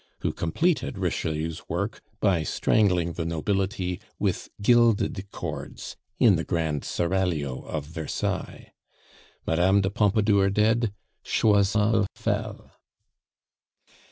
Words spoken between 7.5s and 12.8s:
of Versailles. Madame de Pompadour dead, Choiseul fell!